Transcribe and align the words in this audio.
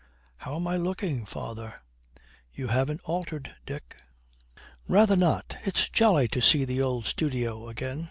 'How 0.37 0.55
am 0.55 0.65
I 0.65 0.77
looking, 0.77 1.27
father?' 1.27 1.75
'You 2.51 2.69
haven't 2.69 3.01
altered, 3.03 3.55
Dick.' 3.67 3.97
'Rather 4.87 5.15
not. 5.15 5.57
It's 5.63 5.89
jolly 5.89 6.27
to 6.29 6.41
see 6.41 6.65
the 6.65 6.81
old 6.81 7.05
studio 7.05 7.69
again!' 7.69 7.99